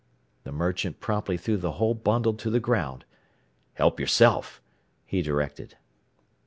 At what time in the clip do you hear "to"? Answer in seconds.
2.33-2.49